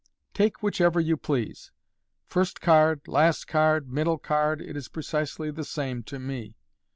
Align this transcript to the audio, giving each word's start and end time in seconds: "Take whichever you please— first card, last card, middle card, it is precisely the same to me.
"Take 0.33 0.63
whichever 0.63 0.99
you 0.99 1.15
please— 1.15 1.71
first 2.25 2.59
card, 2.59 3.07
last 3.07 3.45
card, 3.45 3.91
middle 3.93 4.17
card, 4.17 4.59
it 4.59 4.75
is 4.75 4.87
precisely 4.89 5.51
the 5.51 5.63
same 5.63 6.01
to 6.05 6.17
me. 6.17 6.55